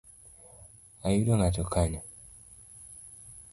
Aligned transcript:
Oyudo 1.07 1.33
ng’ato 1.35 1.63
kanyo? 1.73 2.01